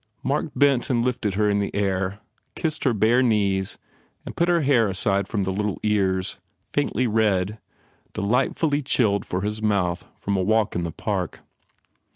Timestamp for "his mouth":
9.41-10.07